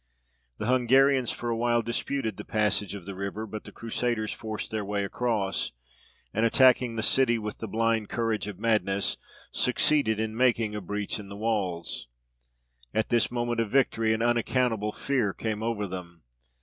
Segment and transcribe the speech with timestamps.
[0.57, 4.71] The Hungarians for a while disputed the passage of the river, but the Crusaders forced
[4.71, 5.73] their way across,
[6.33, 9.17] and attacking the city with the blind courage of madness,
[9.51, 12.07] succeeded in making a breach in the walls.
[12.95, 16.23] At this moment of victory an unaccountable fear came over them.